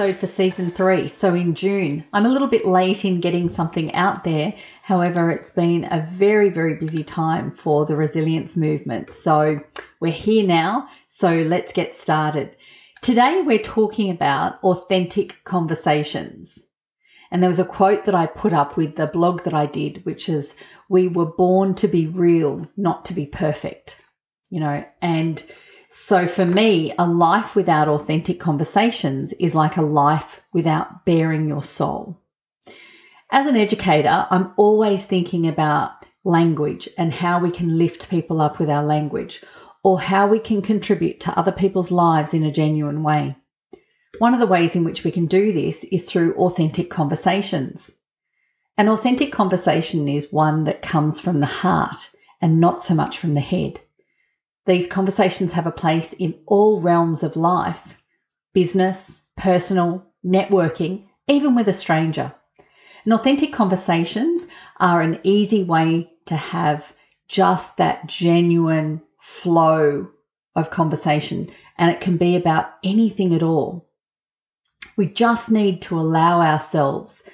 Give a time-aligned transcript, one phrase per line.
[0.00, 2.02] episode for season three, so in June.
[2.14, 4.54] I'm a little bit late in getting something out there.
[4.82, 9.12] However, it's been a very, very busy time for the resilience movement.
[9.12, 9.60] So
[10.00, 12.56] we're here now, so let's get started.
[13.02, 16.66] Today, we're talking about authentic conversations.
[17.30, 20.06] And there was a quote that I put up with the blog that I did,
[20.06, 20.54] which is,
[20.88, 24.00] We were born to be real, not to be perfect.
[24.48, 25.44] You know, and
[25.92, 31.64] so for me, a life without authentic conversations is like a life without baring your
[31.64, 32.16] soul.
[33.32, 35.90] As an educator, I'm always thinking about
[36.22, 39.42] language and how we can lift people up with our language
[39.82, 43.34] or how we can contribute to other people's lives in a genuine way.
[44.18, 47.90] One of the ways in which we can do this is through authentic conversations.
[48.78, 53.34] An authentic conversation is one that comes from the heart and not so much from
[53.34, 53.80] the head.
[54.70, 57.96] These conversations have a place in all realms of life
[58.54, 62.32] business, personal, networking, even with a stranger.
[63.04, 64.46] And authentic conversations
[64.78, 66.92] are an easy way to have
[67.26, 70.08] just that genuine flow
[70.54, 73.88] of conversation, and it can be about anything at all.
[74.96, 77.24] We just need to allow ourselves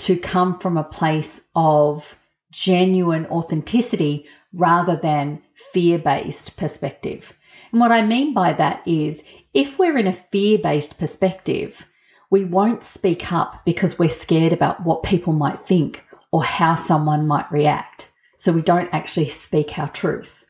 [0.00, 2.14] to come from a place of
[2.54, 5.42] genuine authenticity rather than
[5.72, 7.32] fear based perspective.
[7.72, 9.22] And what I mean by that is
[9.52, 11.84] if we're in a fear based perspective,
[12.30, 17.26] we won't speak up because we're scared about what people might think or how someone
[17.26, 18.10] might react.
[18.38, 20.44] So we don't actually speak our truth.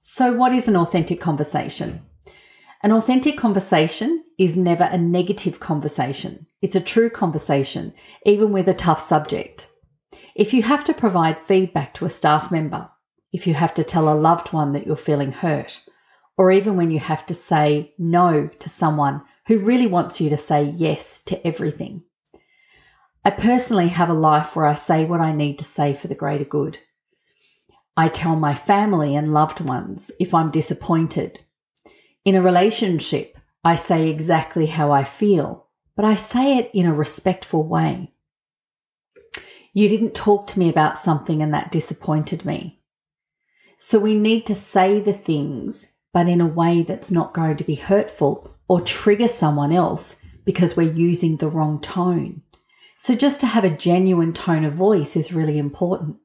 [0.00, 2.02] So, what is an authentic conversation?
[2.82, 6.46] An authentic conversation is never a negative conversation.
[6.62, 9.68] It's a true conversation, even with a tough subject.
[10.34, 12.88] If you have to provide feedback to a staff member,
[13.32, 15.80] if you have to tell a loved one that you're feeling hurt,
[16.38, 20.36] or even when you have to say no to someone who really wants you to
[20.36, 22.02] say yes to everything.
[23.24, 26.14] I personally have a life where I say what I need to say for the
[26.14, 26.78] greater good.
[27.96, 31.40] I tell my family and loved ones if I'm disappointed.
[32.24, 35.66] In a relationship, I say exactly how I feel,
[35.96, 38.12] but I say it in a respectful way.
[39.76, 42.80] You didn't talk to me about something and that disappointed me.
[43.76, 47.64] So we need to say the things, but in a way that's not going to
[47.64, 50.16] be hurtful or trigger someone else
[50.46, 52.40] because we're using the wrong tone.
[52.96, 56.16] So just to have a genuine tone of voice is really important.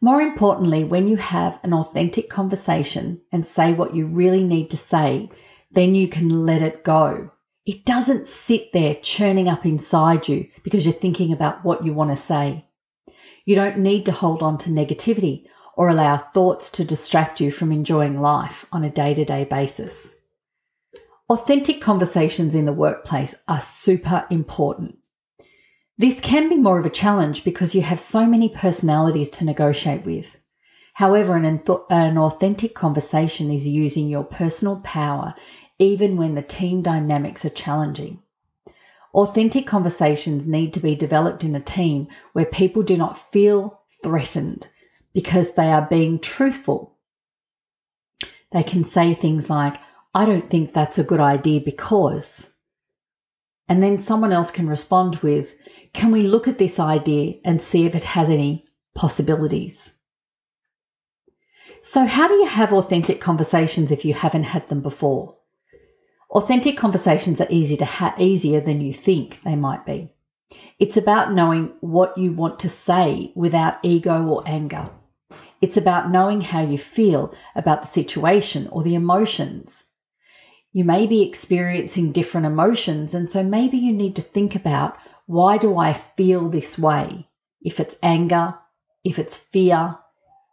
[0.00, 4.78] More importantly, when you have an authentic conversation and say what you really need to
[4.78, 5.28] say,
[5.72, 7.32] then you can let it go.
[7.66, 12.12] It doesn't sit there churning up inside you because you're thinking about what you want
[12.12, 12.64] to say.
[13.44, 17.72] You don't need to hold on to negativity or allow thoughts to distract you from
[17.72, 20.14] enjoying life on a day to day basis.
[21.28, 24.98] Authentic conversations in the workplace are super important.
[25.98, 30.04] This can be more of a challenge because you have so many personalities to negotiate
[30.04, 30.38] with.
[30.92, 31.44] However, an,
[31.90, 35.34] an, authentic conversation is using your personal power
[35.78, 38.20] even when the team dynamics are challenging.
[39.12, 44.66] Authentic conversations need to be developed in a team where people do not feel threatened
[45.14, 46.96] because they are being truthful.
[48.52, 49.76] They can say things like,
[50.14, 52.50] I don't think that's a good idea because.
[53.68, 55.54] And then someone else can respond with,
[55.92, 59.92] Can we look at this idea and see if it has any possibilities?
[61.80, 65.35] So, how do you have authentic conversations if you haven't had them before?
[66.30, 70.08] Authentic conversations are easy to ha- easier than you think they might be.
[70.78, 74.90] It's about knowing what you want to say without ego or anger.
[75.60, 79.84] It's about knowing how you feel about the situation or the emotions.
[80.72, 84.96] You may be experiencing different emotions, and so maybe you need to think about
[85.26, 87.28] why do I feel this way?
[87.62, 88.54] If it's anger,
[89.02, 89.96] if it's fear,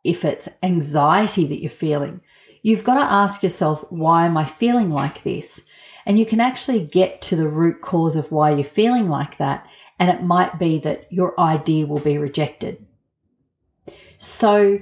[0.04, 2.22] if it's anxiety that you're feeling,
[2.63, 5.62] you've got to ask yourself, why am I feeling like this?
[6.06, 9.68] And you can actually get to the root cause of why you're feeling like that,
[10.00, 12.83] and it might be that your idea will be rejected.
[14.18, 14.80] So,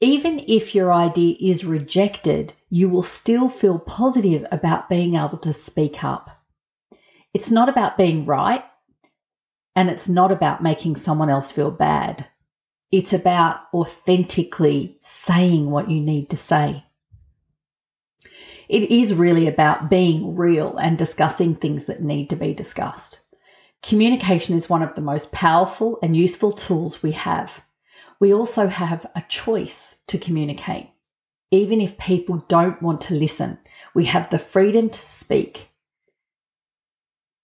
[0.00, 5.52] even if your idea is rejected, you will still feel positive about being able to
[5.52, 6.30] speak up.
[7.34, 8.64] It's not about being right,
[9.74, 12.26] and it's not about making someone else feel bad.
[12.90, 16.84] It's about authentically saying what you need to say.
[18.72, 23.20] It is really about being real and discussing things that need to be discussed.
[23.82, 27.62] Communication is one of the most powerful and useful tools we have
[28.22, 30.88] we also have a choice to communicate.
[31.50, 33.58] Even if people don't want to listen,
[33.94, 35.68] we have the freedom to speak.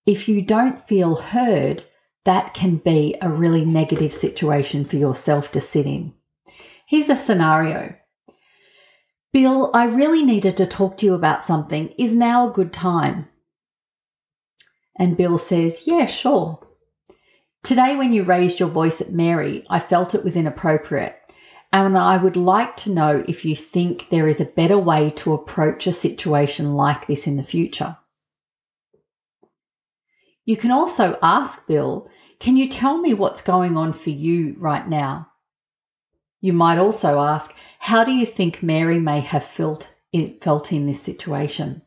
[0.06, 1.82] if you don't feel heard,
[2.24, 6.14] that can be a really negative situation for yourself to sit in.
[6.86, 7.96] Here's a scenario
[9.40, 11.90] Bill, I really needed to talk to you about something.
[11.96, 13.28] Is now a good time?
[14.96, 16.66] And Bill says, Yeah, sure.
[17.62, 21.14] Today, when you raised your voice at Mary, I felt it was inappropriate.
[21.72, 25.34] And I would like to know if you think there is a better way to
[25.34, 27.96] approach a situation like this in the future.
[30.46, 32.08] You can also ask Bill,
[32.40, 35.28] Can you tell me what's going on for you right now?
[36.40, 39.88] You might also ask, How do you think Mary may have felt,
[40.40, 41.82] felt in this situation?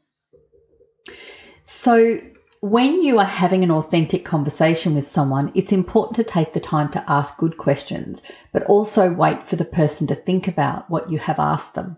[1.64, 2.20] So,
[2.60, 6.90] when you are having an authentic conversation with someone, it's important to take the time
[6.92, 8.22] to ask good questions,
[8.52, 11.98] but also wait for the person to think about what you have asked them.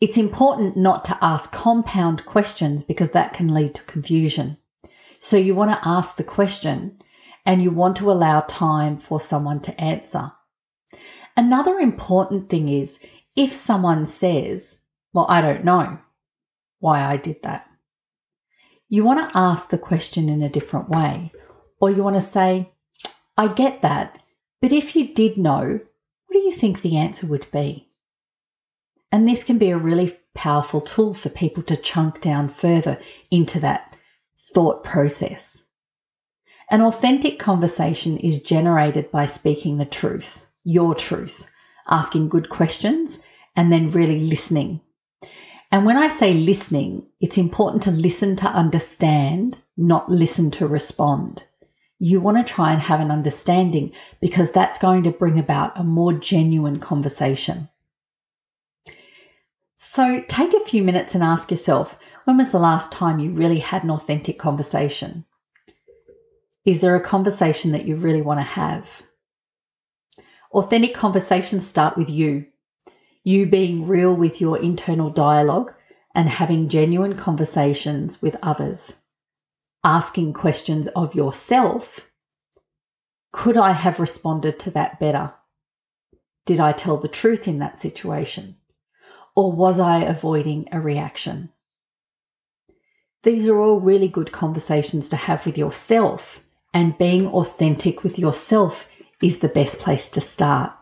[0.00, 4.58] It's important not to ask compound questions because that can lead to confusion.
[5.18, 7.00] So you want to ask the question
[7.44, 10.32] and you want to allow time for someone to answer.
[11.36, 12.98] Another important thing is
[13.36, 14.76] if someone says,
[15.12, 15.98] Well, I don't know
[16.80, 17.66] why I did that
[18.88, 21.32] you want to ask the question in a different way.
[21.80, 22.70] Or you want to say,
[23.36, 24.18] I get that,
[24.60, 27.88] but if you did know, what do you think the answer would be?
[29.12, 32.98] And this can be a really powerful tool for people to chunk down further
[33.30, 33.96] into that
[34.54, 35.64] thought process.
[36.70, 41.46] An authentic conversation is generated by speaking the truth, your truth,
[41.88, 43.18] asking good questions,
[43.56, 44.82] and then really listening
[45.70, 51.42] and when I say listening, it's important to listen to understand, not listen to respond.
[51.98, 55.82] You want to try and have an understanding because that's going to bring about a
[55.82, 57.68] more genuine conversation.
[59.76, 63.58] So take a few minutes and ask yourself when was the last time you really
[63.58, 65.24] had an authentic conversation?
[66.64, 69.02] Is there a conversation that you really want to have?
[70.52, 72.46] Authentic conversations start with you
[73.26, 75.74] you being real with your internal dialogue
[76.14, 78.94] and having genuine conversations with others.
[79.82, 82.08] Asking questions of yourself
[83.32, 85.34] Could I have responded to that better?
[86.44, 88.58] Did I tell the truth in that situation?
[89.34, 91.50] Or was I avoiding a reaction?
[93.24, 96.40] These are all really good conversations to have with yourself,
[96.72, 98.86] and being authentic with yourself
[99.22, 100.72] is the best place to start.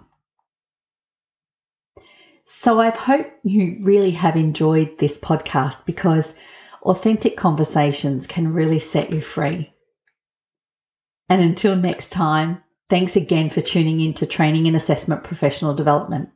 [2.45, 6.35] So I hope you really have enjoyed this podcast because
[6.83, 9.73] authentic conversations can really set you free.
[11.29, 16.29] And until next time, thanks again for tuning in to Training and Assessment Professional Development.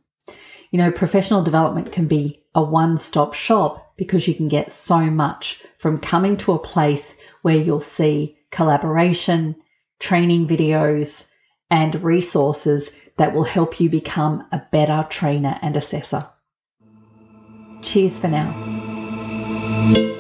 [0.71, 4.99] You know, professional development can be a one stop shop because you can get so
[4.99, 9.57] much from coming to a place where you'll see collaboration,
[9.99, 11.25] training videos,
[11.71, 16.29] and resources that will help you become a better trainer and assessor.
[17.83, 20.18] Cheers for now.